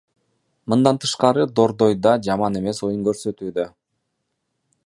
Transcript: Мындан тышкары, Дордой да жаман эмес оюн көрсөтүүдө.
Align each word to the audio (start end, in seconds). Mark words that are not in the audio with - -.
Мындан 0.73 0.99
тышкары, 1.03 1.43
Дордой 1.59 1.95
да 2.07 2.15
жаман 2.31 2.59
эмес 2.63 2.83
оюн 2.89 3.07
көрсөтүүдө. 3.09 3.71